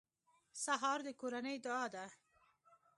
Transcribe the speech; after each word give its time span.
سهار 0.63 0.99
د 1.07 1.09
کورنۍ 1.19 1.57
دعا 1.65 1.85
ده. 1.93 2.05